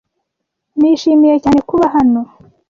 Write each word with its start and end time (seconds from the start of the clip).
Nishimiye 0.79 1.35
cyane 1.43 1.59
kuba 1.69 1.85
hano. 1.95 2.21